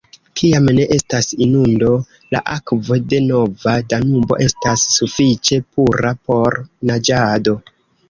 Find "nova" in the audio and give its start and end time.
3.27-3.77